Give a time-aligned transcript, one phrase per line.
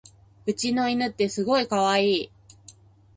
[0.47, 2.31] うちの犬ってすごいかわいい